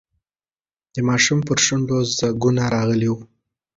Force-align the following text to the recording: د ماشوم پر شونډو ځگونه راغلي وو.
د 0.93 0.95
ماشوم 1.09 1.39
پر 1.47 1.57
شونډو 1.65 1.97
ځگونه 2.17 2.63
راغلي 2.75 3.09
وو. 3.11 3.21